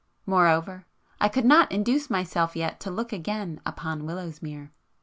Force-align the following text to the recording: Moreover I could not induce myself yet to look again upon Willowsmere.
Moreover 0.25 0.87
I 1.19 1.29
could 1.29 1.45
not 1.45 1.71
induce 1.71 2.09
myself 2.09 2.55
yet 2.55 2.79
to 2.79 2.89
look 2.89 3.13
again 3.13 3.61
upon 3.67 4.01
Willowsmere. 4.07 4.71